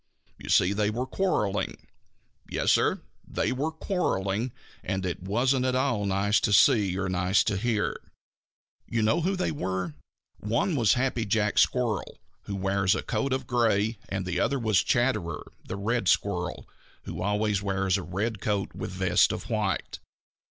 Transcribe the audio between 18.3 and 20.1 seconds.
coat with vest of white.